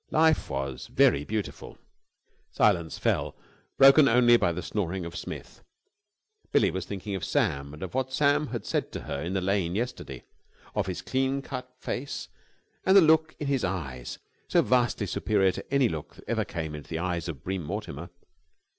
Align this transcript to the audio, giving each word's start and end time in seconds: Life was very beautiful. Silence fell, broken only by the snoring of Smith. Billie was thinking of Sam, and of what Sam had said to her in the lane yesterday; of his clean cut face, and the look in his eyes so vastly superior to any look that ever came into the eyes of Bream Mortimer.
Life 0.09 0.49
was 0.49 0.87
very 0.87 1.23
beautiful. 1.25 1.77
Silence 2.49 2.97
fell, 2.97 3.35
broken 3.77 4.07
only 4.07 4.35
by 4.35 4.51
the 4.51 4.63
snoring 4.63 5.05
of 5.05 5.15
Smith. 5.15 5.63
Billie 6.51 6.71
was 6.71 6.87
thinking 6.87 7.13
of 7.13 7.23
Sam, 7.23 7.71
and 7.71 7.83
of 7.83 7.93
what 7.93 8.11
Sam 8.11 8.47
had 8.47 8.65
said 8.65 8.91
to 8.93 9.01
her 9.01 9.21
in 9.21 9.33
the 9.33 9.41
lane 9.41 9.75
yesterday; 9.75 10.23
of 10.73 10.87
his 10.87 11.03
clean 11.03 11.43
cut 11.43 11.71
face, 11.79 12.29
and 12.83 12.97
the 12.97 13.01
look 13.01 13.35
in 13.39 13.45
his 13.45 13.63
eyes 13.63 14.17
so 14.47 14.63
vastly 14.63 15.05
superior 15.05 15.51
to 15.51 15.71
any 15.71 15.87
look 15.87 16.15
that 16.15 16.27
ever 16.27 16.45
came 16.45 16.73
into 16.73 16.89
the 16.89 16.97
eyes 16.97 17.29
of 17.29 17.43
Bream 17.43 17.61
Mortimer. 17.63 18.09